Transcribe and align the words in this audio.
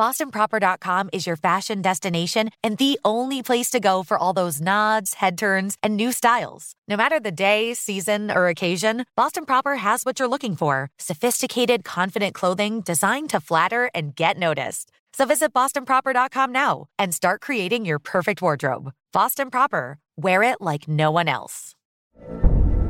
BostonProper.com 0.00 1.10
is 1.12 1.26
your 1.26 1.36
fashion 1.36 1.82
destination 1.82 2.48
and 2.64 2.78
the 2.78 2.98
only 3.04 3.42
place 3.42 3.68
to 3.68 3.80
go 3.80 4.02
for 4.02 4.16
all 4.16 4.32
those 4.32 4.58
nods, 4.58 5.12
head 5.12 5.36
turns, 5.36 5.76
and 5.82 5.94
new 5.94 6.10
styles. 6.10 6.72
No 6.88 6.96
matter 6.96 7.20
the 7.20 7.30
day, 7.30 7.74
season, 7.74 8.30
or 8.30 8.48
occasion, 8.48 9.04
Boston 9.14 9.44
Proper 9.44 9.76
has 9.76 10.04
what 10.04 10.18
you're 10.18 10.26
looking 10.26 10.56
for 10.56 10.88
sophisticated, 10.96 11.84
confident 11.84 12.34
clothing 12.34 12.80
designed 12.80 13.28
to 13.28 13.40
flatter 13.40 13.90
and 13.94 14.16
get 14.16 14.38
noticed. 14.38 14.90
So 15.12 15.26
visit 15.26 15.52
BostonProper.com 15.52 16.50
now 16.50 16.86
and 16.98 17.14
start 17.14 17.42
creating 17.42 17.84
your 17.84 17.98
perfect 17.98 18.40
wardrobe. 18.40 18.92
Boston 19.12 19.50
Proper, 19.50 19.98
wear 20.16 20.42
it 20.42 20.62
like 20.62 20.88
no 20.88 21.10
one 21.10 21.28
else. 21.28 21.74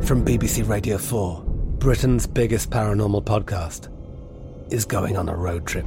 From 0.05 0.25
BBC 0.25 0.69
Radio 0.69 0.97
4, 0.97 1.43
Britain's 1.81 2.29
biggest 2.29 2.71
paranormal 2.71 3.25
podcast 3.25 3.89
is 4.73 4.85
going 4.85 5.17
on 5.17 5.29
a 5.29 5.35
road 5.35 5.67
trip. 5.67 5.87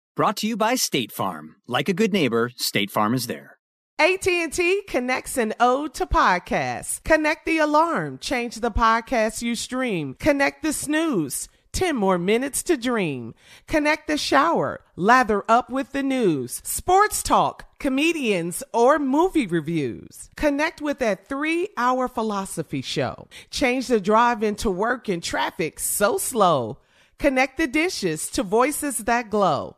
Brought 0.21 0.37
to 0.37 0.47
you 0.47 0.55
by 0.55 0.75
State 0.75 1.11
Farm. 1.11 1.55
Like 1.67 1.89
a 1.89 1.93
good 1.93 2.13
neighbor, 2.13 2.51
State 2.55 2.91
Farm 2.91 3.15
is 3.15 3.25
there. 3.25 3.57
AT&T 3.97 4.83
connects 4.87 5.35
an 5.35 5.55
ode 5.59 5.95
to 5.95 6.05
podcasts. 6.05 7.03
Connect 7.03 7.43
the 7.43 7.57
alarm, 7.57 8.19
change 8.19 8.57
the 8.57 8.69
podcast 8.69 9.41
you 9.41 9.55
stream. 9.55 10.15
Connect 10.19 10.61
the 10.61 10.73
snooze, 10.73 11.49
10 11.71 11.95
more 11.95 12.19
minutes 12.19 12.61
to 12.61 12.77
dream. 12.77 13.33
Connect 13.65 14.05
the 14.05 14.15
shower, 14.15 14.81
lather 14.95 15.43
up 15.49 15.71
with 15.71 15.91
the 15.91 16.03
news, 16.03 16.61
sports 16.63 17.23
talk, 17.23 17.79
comedians, 17.79 18.61
or 18.75 18.99
movie 18.99 19.47
reviews. 19.47 20.29
Connect 20.35 20.83
with 20.83 20.99
that 20.99 21.27
three-hour 21.27 22.07
philosophy 22.07 22.83
show. 22.83 23.27
Change 23.49 23.87
the 23.87 23.99
drive 23.99 24.43
into 24.43 24.69
work 24.69 25.09
in 25.09 25.19
traffic 25.19 25.79
so 25.79 26.19
slow. 26.19 26.77
Connect 27.17 27.57
the 27.57 27.65
dishes 27.65 28.29
to 28.29 28.43
voices 28.43 28.99
that 28.99 29.31
glow. 29.31 29.77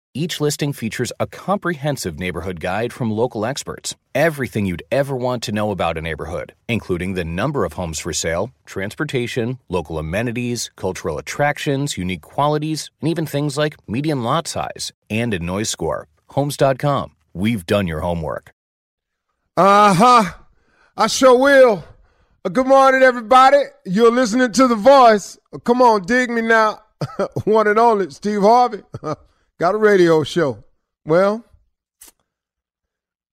Each 0.13 0.41
listing 0.41 0.73
features 0.73 1.13
a 1.21 1.27
comprehensive 1.27 2.19
neighborhood 2.19 2.59
guide 2.59 2.91
from 2.91 3.09
local 3.11 3.45
experts. 3.45 3.95
Everything 4.13 4.65
you'd 4.65 4.83
ever 4.91 5.15
want 5.15 5.41
to 5.43 5.53
know 5.53 5.71
about 5.71 5.97
a 5.97 6.01
neighborhood, 6.01 6.53
including 6.67 7.13
the 7.13 7.23
number 7.23 7.63
of 7.63 7.73
homes 7.73 7.97
for 7.97 8.11
sale, 8.11 8.51
transportation, 8.65 9.57
local 9.69 9.97
amenities, 9.97 10.69
cultural 10.75 11.17
attractions, 11.17 11.97
unique 11.97 12.21
qualities, 12.23 12.89
and 12.99 13.09
even 13.09 13.25
things 13.25 13.57
like 13.57 13.77
median 13.87 14.21
lot 14.21 14.49
size 14.49 14.91
and 15.09 15.33
a 15.33 15.39
noise 15.39 15.69
score. 15.69 16.09
Homes.com. 16.31 17.15
We've 17.33 17.65
done 17.65 17.87
your 17.87 18.01
homework. 18.01 18.51
Uh 19.55 19.93
huh. 19.93 20.33
I 20.97 21.07
sure 21.07 21.39
will. 21.39 21.85
Uh, 22.43 22.49
good 22.49 22.67
morning, 22.67 23.01
everybody. 23.01 23.63
You're 23.85 24.11
listening 24.11 24.51
to 24.51 24.67
The 24.67 24.75
Voice. 24.75 25.37
Uh, 25.53 25.59
come 25.59 25.81
on, 25.81 26.01
dig 26.01 26.29
me 26.29 26.41
now. 26.41 26.81
One 27.45 27.67
and 27.67 27.79
only, 27.79 28.09
Steve 28.09 28.41
Harvey. 28.41 28.81
Got 29.61 29.75
a 29.75 29.77
radio 29.77 30.23
show. 30.23 30.63
Well, 31.05 31.45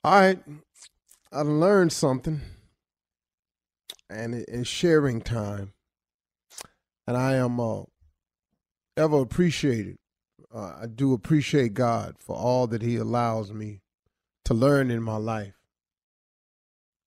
all 0.05 0.21
right. 0.21 0.39
I 1.33 1.41
learned 1.41 1.91
something, 1.91 2.43
and 4.11 4.34
it's 4.34 4.69
sharing 4.69 5.22
time. 5.22 5.72
And 7.06 7.17
I 7.17 7.37
am 7.37 7.59
uh, 7.59 7.84
ever 8.94 9.22
appreciated. 9.22 9.97
Uh, 10.55 10.75
I 10.83 10.87
do 10.87 11.15
appreciate 11.15 11.72
God 11.72 12.17
for 12.19 12.37
all 12.37 12.67
that 12.67 12.83
He 12.83 12.97
allows 12.97 13.50
me 13.50 13.81
to 14.44 14.53
learn 14.53 14.91
in 14.91 15.03
my 15.03 15.17
life. 15.17 15.55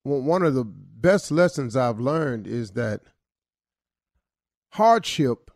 Well, 0.04 0.20
one 0.20 0.42
of 0.42 0.54
the 0.54 0.64
best 0.64 1.30
lessons 1.30 1.76
I've 1.76 2.00
learned 2.00 2.48
is 2.48 2.72
that 2.72 3.02
hardship 4.72 5.52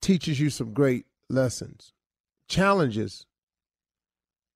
teaches 0.00 0.40
you 0.40 0.48
some 0.48 0.72
great 0.72 1.04
lessons, 1.28 1.92
challenges 2.48 3.26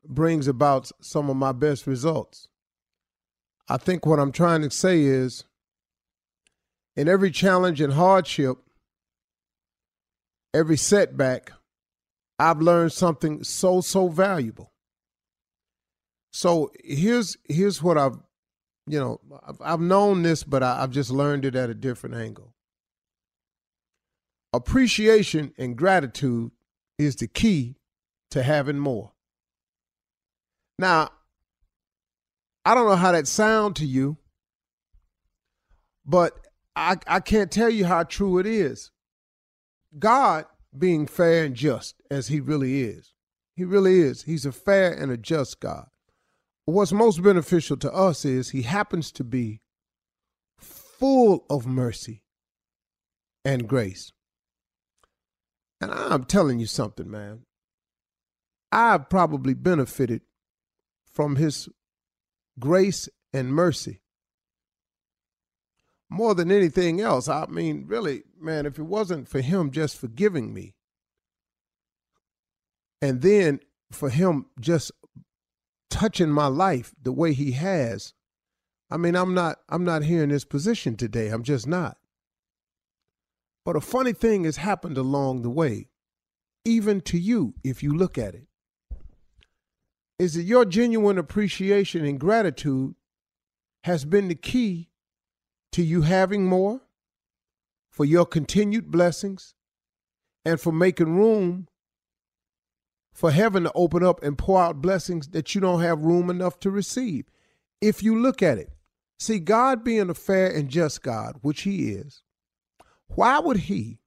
brings 0.06 0.48
about 0.48 0.90
some 1.00 1.28
of 1.28 1.36
my 1.36 1.52
best 1.52 1.86
results. 1.86 2.48
I 3.68 3.76
think 3.76 4.06
what 4.06 4.18
I'm 4.18 4.32
trying 4.32 4.62
to 4.62 4.70
say 4.70 5.02
is 5.02 5.44
in 6.96 7.08
every 7.08 7.30
challenge 7.30 7.80
and 7.80 7.92
hardship, 7.92 8.58
every 10.52 10.76
setback, 10.76 11.52
I've 12.38 12.60
learned 12.60 12.92
something 12.92 13.44
so 13.44 13.80
so 13.80 14.08
valuable. 14.08 14.72
So 16.32 16.70
here's 16.82 17.36
here's 17.48 17.82
what 17.82 17.98
I've 17.98 18.18
you 18.86 18.98
know 18.98 19.20
I've, 19.46 19.60
I've 19.60 19.80
known 19.80 20.22
this, 20.22 20.42
but 20.42 20.62
I, 20.62 20.82
I've 20.82 20.90
just 20.90 21.10
learned 21.10 21.44
it 21.44 21.54
at 21.54 21.70
a 21.70 21.74
different 21.74 22.16
angle. 22.16 22.54
Appreciation 24.52 25.52
and 25.58 25.76
gratitude 25.76 26.50
is 27.00 27.16
the 27.16 27.26
key 27.26 27.76
to 28.30 28.42
having 28.42 28.78
more. 28.78 29.12
Now, 30.78 31.10
I 32.64 32.74
don't 32.74 32.88
know 32.88 32.96
how 32.96 33.12
that 33.12 33.26
sound 33.26 33.76
to 33.76 33.86
you, 33.86 34.18
but 36.04 36.38
I, 36.76 36.96
I 37.06 37.20
can't 37.20 37.50
tell 37.50 37.70
you 37.70 37.86
how 37.86 38.04
true 38.04 38.38
it 38.38 38.46
is. 38.46 38.90
God 39.98 40.44
being 40.76 41.06
fair 41.06 41.44
and 41.44 41.54
just 41.54 42.00
as 42.10 42.28
he 42.28 42.40
really 42.40 42.82
is. 42.82 43.14
He 43.56 43.64
really 43.64 44.00
is. 44.00 44.22
He's 44.22 44.46
a 44.46 44.52
fair 44.52 44.92
and 44.92 45.10
a 45.10 45.16
just 45.16 45.60
God. 45.60 45.86
What's 46.66 46.92
most 46.92 47.22
beneficial 47.22 47.76
to 47.78 47.92
us 47.92 48.24
is 48.24 48.50
he 48.50 48.62
happens 48.62 49.10
to 49.12 49.24
be 49.24 49.60
full 50.58 51.44
of 51.50 51.66
mercy 51.66 52.22
and 53.44 53.66
grace. 53.66 54.12
And 55.80 55.90
I'm 55.90 56.24
telling 56.24 56.58
you 56.58 56.66
something, 56.66 57.10
man. 57.10 57.46
I've 58.72 59.08
probably 59.08 59.54
benefited 59.54 60.22
from 61.10 61.36
his 61.36 61.68
grace 62.58 63.08
and 63.32 63.52
mercy 63.52 64.00
more 66.10 66.34
than 66.34 66.50
anything 66.50 67.00
else. 67.00 67.28
I 67.28 67.46
mean, 67.46 67.84
really, 67.86 68.24
man, 68.38 68.66
if 68.66 68.78
it 68.78 68.82
wasn't 68.82 69.28
for 69.28 69.40
him 69.40 69.70
just 69.70 69.96
forgiving 69.96 70.52
me, 70.52 70.74
and 73.00 73.22
then 73.22 73.60
for 73.90 74.10
him 74.10 74.46
just 74.60 74.92
touching 75.88 76.30
my 76.30 76.48
life 76.48 76.92
the 77.00 77.12
way 77.12 77.32
he 77.32 77.52
has, 77.52 78.12
I 78.90 78.96
mean, 78.96 79.14
I'm 79.14 79.34
not 79.34 79.58
I'm 79.68 79.84
not 79.84 80.02
here 80.02 80.22
in 80.22 80.28
this 80.30 80.44
position 80.44 80.96
today. 80.96 81.28
I'm 81.28 81.44
just 81.44 81.66
not. 81.66 81.96
But 83.64 83.76
a 83.76 83.80
funny 83.80 84.12
thing 84.12 84.44
has 84.44 84.56
happened 84.56 84.96
along 84.96 85.42
the 85.42 85.50
way, 85.50 85.88
even 86.64 87.00
to 87.02 87.18
you, 87.18 87.54
if 87.62 87.82
you 87.82 87.94
look 87.96 88.16
at 88.18 88.34
it. 88.34 88.46
is 90.18 90.34
that 90.34 90.42
your 90.42 90.66
genuine 90.66 91.16
appreciation 91.16 92.04
and 92.04 92.20
gratitude 92.20 92.94
has 93.84 94.04
been 94.04 94.28
the 94.28 94.34
key 94.34 94.90
to 95.72 95.82
you 95.82 96.02
having 96.02 96.44
more, 96.46 96.82
for 97.90 98.04
your 98.04 98.26
continued 98.26 98.90
blessings, 98.90 99.54
and 100.44 100.60
for 100.60 100.72
making 100.72 101.16
room 101.16 101.68
for 103.12 103.30
heaven 103.30 103.64
to 103.64 103.72
open 103.74 104.04
up 104.04 104.22
and 104.22 104.38
pour 104.38 104.60
out 104.60 104.80
blessings 104.82 105.28
that 105.28 105.54
you 105.54 105.60
don't 105.60 105.80
have 105.80 106.00
room 106.02 106.30
enough 106.30 106.60
to 106.60 106.70
receive. 106.70 107.24
If 107.80 108.02
you 108.02 108.18
look 108.18 108.42
at 108.42 108.58
it, 108.58 108.70
see, 109.18 109.38
God 109.38 109.82
being 109.82 110.10
a 110.10 110.14
fair 110.14 110.50
and 110.50 110.68
just 110.68 111.02
God, 111.02 111.36
which 111.40 111.62
He 111.62 111.90
is, 111.92 112.22
why 113.14 113.38
would 113.38 113.56
He 113.56 113.98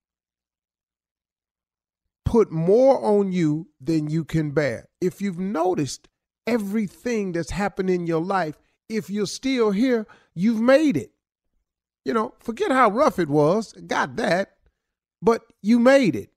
put 2.24 2.50
more 2.50 3.02
on 3.02 3.32
you 3.32 3.68
than 3.80 4.08
you 4.08 4.24
can 4.24 4.50
bear? 4.52 4.88
If 5.00 5.20
you've 5.20 5.38
noticed 5.38 6.08
everything 6.46 7.32
that's 7.32 7.50
happened 7.50 7.90
in 7.90 8.06
your 8.06 8.22
life, 8.22 8.56
if 8.88 9.10
you're 9.10 9.26
still 9.26 9.70
here, 9.70 10.06
you've 10.34 10.60
made 10.60 10.96
it. 10.96 11.12
You 12.04 12.12
know, 12.12 12.34
forget 12.38 12.70
how 12.70 12.90
rough 12.90 13.18
it 13.18 13.28
was, 13.28 13.72
got 13.72 14.16
that, 14.16 14.56
but 15.22 15.42
you 15.62 15.78
made 15.78 16.14
it. 16.14 16.30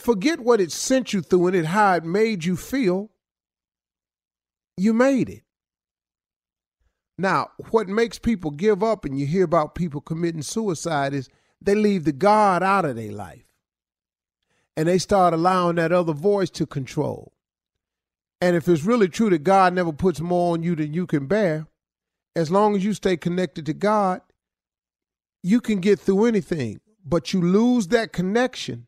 Forget 0.00 0.40
what 0.40 0.60
it 0.60 0.72
sent 0.72 1.12
you 1.12 1.20
through 1.20 1.48
and 1.48 1.56
it 1.56 1.66
how 1.66 1.94
it 1.94 2.04
made 2.04 2.44
you 2.44 2.56
feel. 2.56 3.10
You 4.76 4.92
made 4.92 5.28
it. 5.28 5.44
Now, 7.18 7.50
what 7.70 7.88
makes 7.88 8.18
people 8.18 8.50
give 8.50 8.82
up 8.82 9.04
and 9.04 9.18
you 9.18 9.26
hear 9.26 9.44
about 9.44 9.74
people 9.74 10.00
committing 10.00 10.42
suicide 10.42 11.14
is 11.14 11.28
they 11.60 11.74
leave 11.74 12.04
the 12.04 12.12
God 12.12 12.62
out 12.62 12.84
of 12.84 12.96
their 12.96 13.12
life. 13.12 13.44
And 14.76 14.88
they 14.88 14.98
start 14.98 15.34
allowing 15.34 15.76
that 15.76 15.92
other 15.92 16.14
voice 16.14 16.50
to 16.50 16.66
control. 16.66 17.32
And 18.40 18.56
if 18.56 18.66
it's 18.66 18.84
really 18.84 19.08
true 19.08 19.30
that 19.30 19.44
God 19.44 19.74
never 19.74 19.92
puts 19.92 20.20
more 20.20 20.54
on 20.54 20.62
you 20.62 20.74
than 20.74 20.94
you 20.94 21.06
can 21.06 21.26
bear, 21.26 21.66
as 22.34 22.50
long 22.50 22.74
as 22.74 22.84
you 22.84 22.94
stay 22.94 23.16
connected 23.16 23.66
to 23.66 23.74
God, 23.74 24.22
you 25.42 25.60
can 25.60 25.80
get 25.80 26.00
through 26.00 26.24
anything. 26.24 26.80
But 27.04 27.32
you 27.32 27.42
lose 27.42 27.88
that 27.88 28.12
connection 28.12 28.86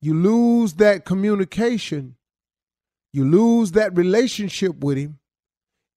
you 0.00 0.14
lose 0.14 0.74
that 0.74 1.04
communication, 1.04 2.16
you 3.12 3.24
lose 3.24 3.72
that 3.72 3.96
relationship 3.96 4.78
with 4.78 4.96
Him. 4.96 5.18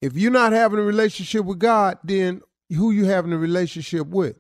If 0.02 0.18
you're 0.18 0.32
not 0.32 0.52
having 0.52 0.80
a 0.80 0.84
relationship 0.84 1.46
with 1.46 1.60
God, 1.60 2.00
then 2.04 2.42
who 2.70 2.92
you 2.92 3.06
having 3.06 3.34
a 3.34 3.38
relationship 3.38 4.08
with? 4.08 4.38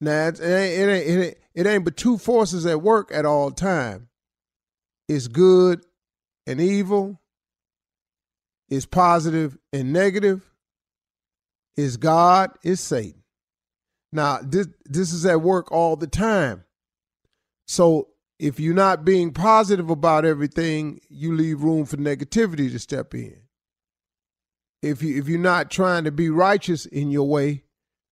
Now 0.00 0.28
it 0.28 0.40
ain't, 0.40 0.44
it 0.44 0.88
ain't, 0.88 1.06
it 1.08 1.24
ain't, 1.24 1.36
it 1.54 1.66
ain't 1.66 1.84
but 1.84 1.96
two 1.96 2.18
forces 2.18 2.66
at 2.66 2.82
work 2.82 3.10
at 3.12 3.24
all 3.24 3.50
time. 3.50 4.08
It's 5.08 5.28
good 5.28 5.84
and 6.46 6.60
evil. 6.60 7.20
It's 8.68 8.86
positive 8.86 9.58
and 9.72 9.92
negative. 9.92 10.50
It's 11.76 11.96
God. 11.96 12.50
It's 12.62 12.80
Satan. 12.80 13.22
Now 14.12 14.40
this 14.42 14.68
this 14.84 15.12
is 15.12 15.24
at 15.26 15.40
work 15.40 15.70
all 15.72 15.96
the 15.96 16.06
time. 16.06 16.64
So 17.66 18.08
if 18.38 18.58
you're 18.58 18.74
not 18.74 19.04
being 19.04 19.32
positive 19.32 19.88
about 19.88 20.24
everything, 20.24 21.00
you 21.08 21.34
leave 21.34 21.62
room 21.62 21.84
for 21.86 21.96
negativity 21.96 22.70
to 22.70 22.78
step 22.78 23.14
in. 23.14 23.36
If 24.82 25.02
you 25.02 25.18
if 25.18 25.28
you're 25.28 25.38
not 25.38 25.70
trying 25.70 26.04
to 26.04 26.10
be 26.10 26.28
righteous 26.28 26.86
in 26.86 27.10
your 27.10 27.28
way, 27.28 27.64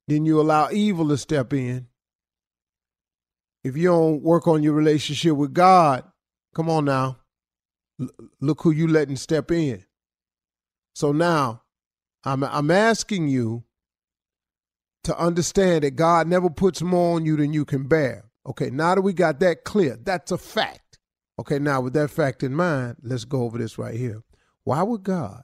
then 0.08 0.24
you 0.24 0.40
allow 0.40 0.70
evil 0.70 1.08
to 1.08 1.18
step 1.18 1.52
in. 1.52 1.88
If 3.64 3.76
you 3.76 3.88
don't 3.88 4.22
work 4.22 4.46
on 4.46 4.62
your 4.62 4.72
relationship 4.72 5.36
with 5.36 5.52
God, 5.52 6.04
come 6.54 6.70
on 6.70 6.86
now. 6.86 7.18
L- 8.00 8.08
look 8.40 8.62
who 8.62 8.70
you 8.70 8.86
letting 8.86 9.16
step 9.16 9.50
in. 9.50 9.84
So 10.94 11.12
now, 11.12 11.62
I'm 12.24 12.44
I'm 12.44 12.70
asking 12.70 13.28
you 13.28 13.64
to 15.04 15.18
understand 15.18 15.84
that 15.84 15.92
God 15.92 16.26
never 16.26 16.50
puts 16.50 16.82
more 16.82 17.16
on 17.16 17.24
you 17.24 17.36
than 17.36 17.52
you 17.52 17.64
can 17.64 17.88
bear. 17.88 18.30
Okay, 18.46 18.70
now 18.70 18.94
that 18.94 19.02
we 19.02 19.12
got 19.12 19.40
that 19.40 19.64
clear, 19.64 19.98
that's 20.02 20.32
a 20.32 20.38
fact. 20.38 20.98
Okay, 21.38 21.58
now 21.58 21.80
with 21.80 21.92
that 21.94 22.10
fact 22.10 22.42
in 22.42 22.54
mind, 22.54 22.96
let's 23.02 23.24
go 23.24 23.42
over 23.42 23.58
this 23.58 23.78
right 23.78 23.94
here. 23.94 24.22
Why 24.64 24.82
would 24.82 25.02
God, 25.02 25.42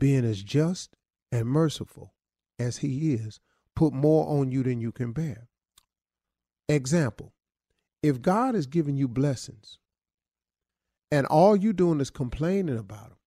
being 0.00 0.24
as 0.24 0.42
just 0.42 0.96
and 1.30 1.46
merciful 1.46 2.14
as 2.58 2.78
He 2.78 3.14
is, 3.14 3.38
put 3.76 3.92
more 3.92 4.26
on 4.28 4.50
you 4.50 4.64
than 4.64 4.80
you 4.80 4.90
can 4.90 5.12
bear? 5.12 5.48
Example 6.68 7.32
if 8.02 8.20
God 8.20 8.56
is 8.56 8.66
giving 8.66 8.96
you 8.96 9.06
blessings 9.06 9.78
and 11.12 11.26
all 11.26 11.54
you're 11.54 11.72
doing 11.72 12.00
is 12.00 12.10
complaining 12.10 12.78
about 12.78 13.10
them, 13.10 13.18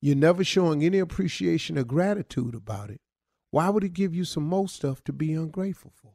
you're 0.00 0.16
never 0.16 0.42
showing 0.42 0.82
any 0.82 0.98
appreciation 0.98 1.76
or 1.76 1.84
gratitude 1.84 2.54
about 2.54 2.88
it, 2.88 3.00
why 3.50 3.68
would 3.68 3.82
He 3.82 3.90
give 3.90 4.14
you 4.14 4.24
some 4.24 4.44
more 4.44 4.68
stuff 4.68 5.04
to 5.04 5.12
be 5.12 5.34
ungrateful 5.34 5.92
for? 5.94 6.14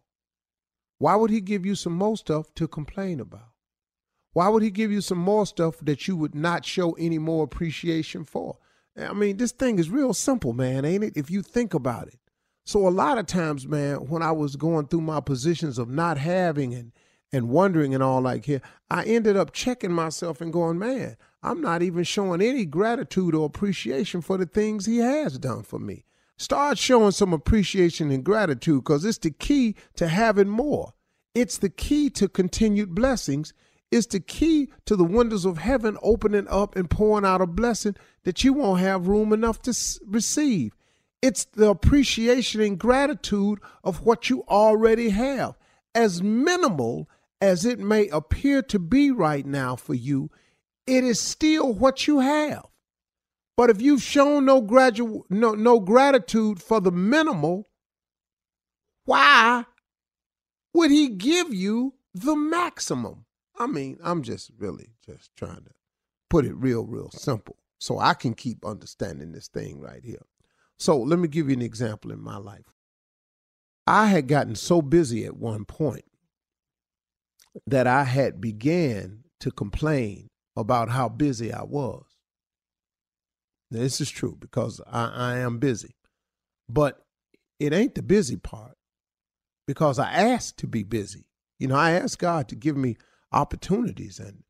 Why 1.00 1.16
would 1.16 1.30
he 1.30 1.42
give 1.42 1.66
you 1.66 1.76
some 1.76 1.94
more 1.94 2.18
stuff 2.18 2.54
to 2.56 2.68
complain 2.68 3.20
about? 3.20 3.52
Why 4.34 4.50
would 4.50 4.64
he 4.64 4.72
give 4.72 4.92
you 4.92 5.02
some 5.02 5.18
more 5.18 5.46
stuff 5.46 5.78
that 5.82 6.08
you 6.08 6.16
would 6.16 6.36
not 6.36 6.66
show 6.66 6.94
any 6.94 7.18
more 7.20 7.44
appreciation 7.44 8.24
for? 8.24 8.58
I 8.98 9.14
mean, 9.14 9.38
this 9.38 9.52
thing 9.52 9.80
is 9.80 9.90
real 9.90 10.14
simple, 10.14 10.54
man, 10.54 10.86
ain't 10.86 11.04
it? 11.04 11.18
If 11.18 11.30
you 11.30 11.42
think 11.42 11.74
about 11.74 12.08
it. 12.08 12.20
So 12.64 12.88
a 12.88 12.90
lot 12.90 13.18
of 13.18 13.28
times, 13.28 13.68
man, 13.68 14.08
when 14.08 14.22
I 14.22 14.32
was 14.32 14.56
going 14.56 14.88
through 14.88 15.02
my 15.02 15.22
positions 15.22 15.78
of 15.78 15.90
not 15.90 16.18
having 16.18 16.74
and 16.74 16.92
and 17.32 17.50
wondering 17.50 17.94
and 17.94 18.02
all 18.02 18.22
like 18.22 18.46
here, 18.46 18.62
I 18.90 19.04
ended 19.04 19.36
up 19.36 19.52
checking 19.52 19.92
myself 19.92 20.40
and 20.40 20.54
going, 20.54 20.80
man, 20.80 21.18
I'm 21.44 21.62
not 21.62 21.82
even 21.82 22.04
showing 22.04 22.42
any 22.42 22.66
gratitude 22.66 23.36
or 23.36 23.46
appreciation 23.46 24.22
for 24.22 24.38
the 24.38 24.46
things 24.46 24.86
he 24.86 24.98
has 25.00 25.38
done 25.38 25.64
for 25.64 25.80
me. 25.80 26.06
Start 26.38 26.78
showing 26.78 27.12
some 27.12 27.34
appreciation 27.34 28.12
and 28.12 28.24
gratitude 28.24 28.84
because 28.84 29.04
it's 29.04 29.18
the 29.18 29.32
key 29.32 29.76
to 29.96 30.08
having 30.08 30.48
more. 30.48 30.94
It's 31.34 31.58
the 31.58 31.70
key 31.70 32.10
to 32.12 32.30
continued 32.30 32.96
blessings. 32.96 33.54
It's 33.92 34.08
the 34.08 34.20
key 34.20 34.70
to 34.86 34.96
the 34.96 35.04
windows 35.04 35.46
of 35.46 35.60
heaven 35.60 35.98
opening 36.02 36.48
up 36.50 36.76
and 36.76 36.90
pouring 36.90 37.26
out 37.26 37.42
a 37.42 37.48
blessing 37.48 37.96
that 38.24 38.44
you 38.44 38.54
won't 38.54 38.82
have 38.82 39.08
room 39.08 39.32
enough 39.32 39.62
to 39.64 39.74
receive. 40.06 40.76
It's 41.22 41.46
the 41.46 41.70
appreciation 41.70 42.62
and 42.62 42.78
gratitude 42.78 43.60
of 43.84 44.02
what 44.02 44.30
you 44.30 44.44
already 44.50 45.10
have. 45.10 45.58
As 45.96 46.22
minimal 46.22 47.10
as 47.40 47.66
it 47.66 47.80
may 47.80 48.08
appear 48.10 48.62
to 48.64 48.80
be 48.80 49.10
right 49.10 49.46
now 49.46 49.76
for 49.76 49.94
you, 49.94 50.30
it 50.86 51.04
is 51.04 51.20
still 51.20 51.74
what 51.74 52.08
you 52.08 52.20
have. 52.20 52.66
But 53.56 53.70
if 53.70 53.82
you've 53.82 54.04
shown 54.04 54.46
no, 54.46 54.62
gradu- 54.62 55.24
no, 55.30 55.54
no 55.54 55.80
gratitude 55.80 56.62
for 56.62 56.80
the 56.80 56.92
minimal, 56.92 57.68
why 59.06 59.66
would 60.74 60.92
he 60.92 61.10
give 61.10 61.54
you 61.54 61.96
the 62.14 62.36
maximum? 62.36 63.26
I 63.58 63.68
mean, 63.68 63.98
I'm 64.04 64.22
just 64.22 64.52
really 64.58 64.92
just 65.06 65.36
trying 65.36 65.64
to 65.64 65.72
put 66.30 66.46
it 66.46 66.56
real, 66.56 66.86
real 66.86 67.10
simple 67.12 67.58
so 67.80 68.00
I 68.00 68.14
can 68.14 68.34
keep 68.34 68.66
understanding 68.66 69.32
this 69.32 69.48
thing 69.48 69.80
right 69.80 70.04
here. 70.04 70.26
So 70.78 70.98
let 70.98 71.20
me 71.20 71.28
give 71.28 71.50
you 71.50 71.56
an 71.56 71.62
example 71.62 72.12
in 72.12 72.22
my 72.22 72.38
life. 72.38 72.74
I 73.88 74.08
had 74.08 74.28
gotten 74.28 74.56
so 74.56 74.82
busy 74.82 75.26
at 75.26 75.38
one 75.38 75.66
point 75.66 76.06
that 77.66 77.88
I 77.88 78.04
had 78.04 78.42
began 78.42 79.24
to 79.40 79.52
complain 79.52 80.28
about 80.56 80.90
how 80.90 81.10
busy 81.10 81.54
I 81.54 81.64
was. 81.64 82.04
This 83.72 84.00
is 84.00 84.10
true 84.10 84.38
because 84.40 84.82
I, 84.88 85.08
I 85.08 85.38
am 85.40 85.60
busy. 85.60 85.96
But 86.70 87.02
it 87.60 87.74
ain't 87.74 87.96
the 87.96 88.04
busy 88.04 88.38
part 88.38 88.78
because 89.66 90.00
I 90.00 90.12
asked 90.12 90.58
to 90.60 90.68
be 90.68 90.84
busy. 90.84 91.26
You 91.60 91.68
know, 91.68 91.76
I 91.76 91.92
asked 91.92 92.20
God 92.20 92.48
to 92.50 92.56
give 92.56 92.78
me 92.78 92.98
opportunities 93.32 94.20
and 94.20 94.44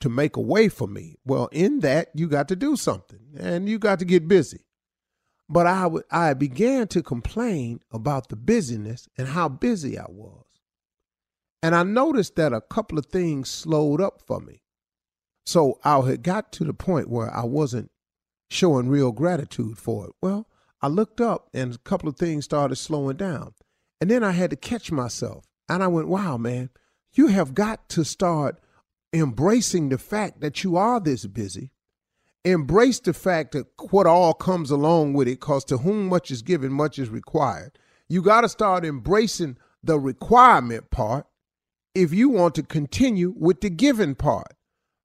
to 0.00 0.08
make 0.08 0.36
a 0.36 0.40
way 0.40 0.68
for 0.68 0.88
me. 0.88 1.16
Well, 1.24 1.48
in 1.52 1.80
that, 1.80 2.08
you 2.14 2.26
got 2.26 2.48
to 2.48 2.56
do 2.56 2.74
something 2.76 3.20
and 3.38 3.68
you 3.68 3.78
got 3.78 3.98
to 4.00 4.04
get 4.04 4.26
busy. 4.26 4.64
But 5.48 5.66
I, 5.66 5.82
w- 5.82 6.04
I 6.10 6.34
began 6.34 6.88
to 6.88 7.02
complain 7.02 7.80
about 7.92 8.28
the 8.28 8.36
busyness 8.36 9.08
and 9.16 9.28
how 9.28 9.48
busy 9.48 9.98
I 9.98 10.06
was. 10.08 10.44
And 11.62 11.74
I 11.74 11.82
noticed 11.84 12.36
that 12.36 12.52
a 12.52 12.60
couple 12.60 12.98
of 12.98 13.06
things 13.06 13.50
slowed 13.50 14.00
up 14.00 14.22
for 14.26 14.40
me. 14.40 14.62
So 15.46 15.78
I 15.84 16.00
had 16.00 16.22
got 16.22 16.52
to 16.52 16.64
the 16.64 16.74
point 16.74 17.08
where 17.08 17.32
I 17.32 17.44
wasn't 17.44 17.90
showing 18.50 18.88
real 18.88 19.12
gratitude 19.12 19.78
for 19.78 20.06
it. 20.06 20.12
Well, 20.20 20.48
I 20.80 20.88
looked 20.88 21.20
up 21.20 21.48
and 21.54 21.74
a 21.74 21.78
couple 21.78 22.08
of 22.08 22.16
things 22.16 22.44
started 22.44 22.76
slowing 22.76 23.16
down. 23.16 23.54
And 24.00 24.10
then 24.10 24.24
I 24.24 24.32
had 24.32 24.50
to 24.50 24.56
catch 24.56 24.90
myself. 24.90 25.44
And 25.68 25.82
I 25.82 25.86
went, 25.86 26.08
wow, 26.08 26.36
man, 26.36 26.70
you 27.14 27.28
have 27.28 27.54
got 27.54 27.88
to 27.90 28.04
start 28.04 28.58
embracing 29.12 29.88
the 29.88 29.98
fact 29.98 30.40
that 30.40 30.64
you 30.64 30.76
are 30.76 31.00
this 31.00 31.26
busy. 31.26 31.70
Embrace 32.44 32.98
the 32.98 33.12
fact 33.12 33.52
that 33.52 33.66
what 33.90 34.06
all 34.06 34.34
comes 34.34 34.70
along 34.70 35.12
with 35.12 35.28
it, 35.28 35.38
because 35.38 35.64
to 35.66 35.78
whom 35.78 36.08
much 36.08 36.30
is 36.30 36.42
given, 36.42 36.72
much 36.72 36.98
is 36.98 37.08
required. 37.08 37.78
You 38.08 38.20
got 38.20 38.40
to 38.40 38.48
start 38.48 38.84
embracing 38.84 39.58
the 39.82 39.98
requirement 39.98 40.90
part 40.90 41.26
if 41.94 42.12
you 42.12 42.28
want 42.28 42.54
to 42.56 42.62
continue 42.62 43.34
with 43.36 43.60
the 43.60 43.70
giving 43.70 44.14
part. 44.14 44.54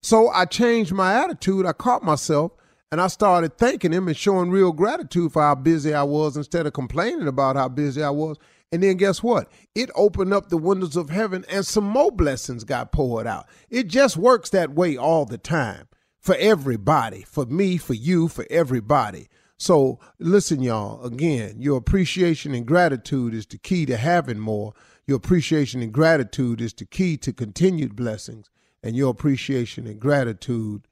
So 0.02 0.30
I 0.30 0.46
changed 0.46 0.94
my 0.94 1.14
attitude. 1.14 1.66
I 1.66 1.74
caught 1.74 2.04
myself 2.04 2.54
and 2.92 3.02
I 3.02 3.08
started 3.08 3.58
thanking 3.58 3.92
him 3.92 4.08
and 4.08 4.16
showing 4.16 4.50
real 4.50 4.72
gratitude 4.72 5.34
for 5.34 5.42
how 5.42 5.56
busy 5.56 5.94
I 5.94 6.04
was 6.04 6.38
instead 6.38 6.66
of 6.66 6.74
complaining 6.74 7.28
about 7.28 7.56
how 7.56 7.68
busy 7.68 8.02
I 8.02 8.10
was. 8.10 8.38
And 8.72 8.84
then 8.84 8.98
guess 8.98 9.24
what? 9.24 9.50
It 9.76 9.90
opened 9.96 10.34
up 10.34 10.50
the 10.50 10.58
windows 10.58 10.96
of 10.96 11.10
heaven 11.10 11.46
and 11.50 11.66
some 11.66 11.86
more 11.86 12.12
blessings 12.12 12.64
got 12.64 12.92
poured 12.92 13.26
out. 13.26 13.48
It 13.70 13.88
just 13.88 14.18
works 14.18 14.50
that 14.50 14.74
way 14.74 14.98
all 14.98 15.26
the 15.26 15.38
time 15.38 15.88
for 16.20 16.36
everybody, 16.36 17.22
for 17.22 17.46
me, 17.46 17.78
for 17.78 17.94
you, 17.94 18.28
for 18.28 18.46
everybody. 18.50 19.30
So 19.58 20.00
listen, 20.20 20.62
y'all, 20.62 21.04
again, 21.04 21.62
your 21.62 21.78
appreciation 21.78 22.54
and 22.54 22.66
gratitude 22.66 23.34
is 23.34 23.46
the 23.46 23.58
key 23.58 23.86
to 23.86 23.98
having 23.98 24.40
more. 24.40 24.74
Your 25.08 25.18
appreciation 25.18 25.82
and 25.82 25.94
gratitude 25.94 26.60
is 26.60 26.74
the 26.74 26.86
key 26.86 27.16
to 27.18 27.32
continued 27.32 27.96
blessings. 27.96 28.50
And 28.84 28.96
your 28.96 29.10
appreciation 29.10 29.88
and 29.88 30.00
gratitude 30.00 30.88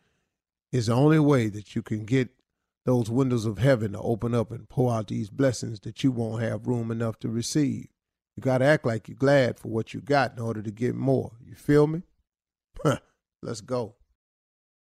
is 0.71 0.87
the 0.87 0.93
only 0.93 1.19
way 1.19 1.49
that 1.49 1.75
you 1.75 1.81
can 1.81 2.05
get 2.05 2.29
those 2.85 3.09
windows 3.09 3.45
of 3.45 3.57
heaven 3.57 3.93
to 3.93 3.99
open 3.99 4.33
up 4.33 4.51
and 4.51 4.69
pour 4.69 4.93
out 4.93 5.07
these 5.07 5.29
blessings 5.29 5.79
that 5.81 6.03
you 6.03 6.11
won't 6.11 6.43
have 6.43 6.67
room 6.67 6.91
enough 6.91 7.19
to 7.19 7.29
receive. 7.29 7.87
You 8.35 8.41
got 8.41 8.59
to 8.59 8.65
act 8.65 8.85
like 8.85 9.07
you're 9.07 9.17
glad 9.17 9.59
for 9.59 9.69
what 9.69 9.93
you 9.93 10.01
got 10.01 10.33
in 10.33 10.39
order 10.39 10.61
to 10.61 10.71
get 10.71 10.95
more. 10.95 11.31
You 11.43 11.55
feel 11.55 11.87
me? 11.87 12.03
Let's 13.41 13.61
go. 13.61 13.95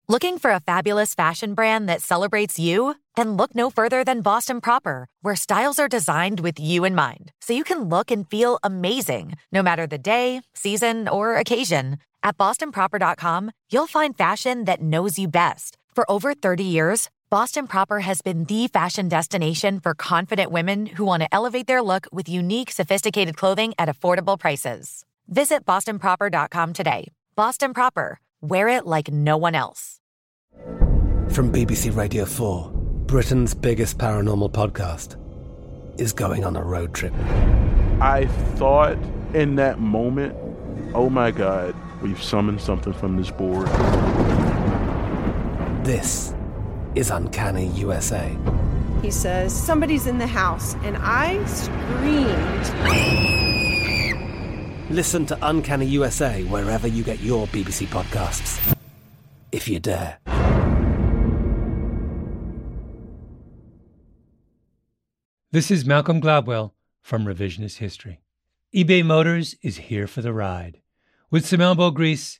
Looking 0.08 0.38
for 0.38 0.52
a 0.52 0.60
fabulous 0.60 1.16
fashion 1.16 1.56
brand 1.56 1.90
that 1.90 2.02
celebrates 2.02 2.60
you? 2.60 2.96
Then 3.16 3.38
look 3.38 3.56
no 3.56 3.72
further 3.72 4.04
than 4.04 4.22
Boston 4.22 4.62
Proper, 4.62 5.08
where 5.22 5.36
styles 5.36 5.80
are 5.80 5.88
designed 5.88 6.42
with 6.42 6.60
you 6.60 6.86
in 6.86 6.94
mind, 6.94 7.32
so 7.42 7.54
you 7.54 7.64
can 7.64 7.90
look 7.90 8.12
and 8.12 8.30
feel 8.30 8.60
amazing 8.64 9.34
no 9.52 9.64
matter 9.64 9.88
the 9.88 9.98
day, 9.98 10.42
season, 10.54 11.08
or 11.08 11.38
occasion. 11.38 11.98
At 12.22 12.38
bostonproper.com, 12.38 13.52
you'll 13.72 13.88
find 13.88 14.16
fashion 14.16 14.66
that 14.66 14.82
knows 14.82 15.18
you 15.18 15.28
best. 15.28 15.78
For 15.96 16.10
over 16.12 16.34
30 16.34 16.64
years, 16.64 17.10
Boston 17.36 17.68
Proper 17.68 18.00
has 18.00 18.22
been 18.22 18.46
the 18.46 18.70
fashion 18.70 19.10
destination 19.10 19.82
for 19.82 19.94
confident 19.94 20.52
women 20.52 20.86
who 20.86 21.04
want 21.04 21.22
to 21.22 21.28
elevate 21.34 21.68
their 21.68 21.82
look 21.82 22.08
with 22.10 22.30
unique, 22.30 22.72
sophisticated 22.72 23.36
clothing 23.36 23.74
at 23.78 23.90
affordable 23.90 24.40
prices. 24.40 25.04
Visit 25.28 25.66
bostonproper.com 25.66 26.72
today. 26.72 27.12
Boston 27.36 27.74
Proper, 27.74 28.22
wear 28.40 28.70
it 28.70 28.86
like 28.86 29.12
no 29.12 29.36
one 29.36 29.54
else. 29.54 30.00
From 31.28 31.52
BBC 31.52 31.94
Radio 31.94 32.24
4, 32.24 32.72
Britain's 33.06 33.54
biggest 33.54 33.98
paranormal 33.98 34.54
podcast 34.54 35.18
is 36.00 36.14
going 36.14 36.46
on 36.46 36.56
a 36.56 36.64
road 36.64 36.94
trip. 36.94 37.14
I 38.00 38.28
thought 38.54 38.98
in 39.34 39.56
that 39.56 39.82
moment, 39.82 40.38
oh 40.94 41.10
my 41.10 41.32
God, 41.32 41.76
we've 42.02 42.24
summoned 42.24 42.62
something 42.62 42.94
from 42.94 43.18
this 43.18 43.30
board. 43.30 43.68
This 45.84 46.34
is 46.96 47.12
Uncanny 47.12 47.68
USA. 47.68 48.36
He 49.02 49.12
says, 49.12 49.54
Somebody's 49.54 50.08
in 50.08 50.18
the 50.18 50.28
house, 50.28 50.76
and 50.76 50.98
I 51.00 51.44
screamed. 51.46 52.72
Listen 54.90 55.26
to 55.26 55.38
Uncanny 55.42 55.86
USA 55.88 56.44
wherever 56.44 56.88
you 56.88 57.04
get 57.04 57.20
your 57.20 57.48
BBC 57.48 57.88
podcasts, 57.88 58.76
if 59.52 59.68
you 59.68 59.80
dare. 59.80 60.20
This 65.52 65.72
is 65.72 65.86
Malcolm 65.86 66.22
Gladwell 66.22 66.72
from 67.02 67.26
Revisionist 67.26 67.78
History. 67.78 68.22
eBay 68.74 69.06
Motors 69.06 69.56
is 69.62 69.78
here 69.78 70.08
for 70.08 70.22
the 70.22 70.34
ride. 70.34 70.82
With 71.32 71.46
some 71.46 71.62
elbow 71.62 71.92
grease, 71.92 72.40